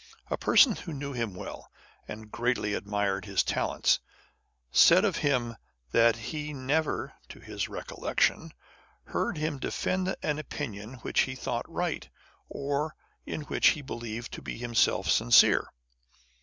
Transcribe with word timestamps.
A 0.31 0.35
person 0.37 0.75
who 0.77 0.93
knew 0.93 1.13
him 1.13 1.35
well, 1.35 1.71
and 2.07 2.31
greatly 2.31 2.73
admired 2.73 3.25
his 3.25 3.43
talents, 3.43 3.99
said 4.71 5.05
of 5.05 5.17
him 5.17 5.55
that 5.91 6.15
he 6.15 6.53
never 6.53 7.13
(to 7.29 7.39
his 7.39 7.69
recollection) 7.69 8.51
heard 9.03 9.37
him 9.37 9.59
defend 9.59 10.15
an 10.23 10.39
opinion 10.39 10.95
which 11.03 11.19
he 11.29 11.35
thought 11.35 11.69
right, 11.71 12.09
or 12.49 12.95
in 13.27 13.41
which 13.41 13.67
he 13.77 13.83
believed 13.83 14.33
him 14.33 14.37
to 14.37 14.41
be 14.41 14.57
himself 14.57 15.07
sincere. 15.07 15.71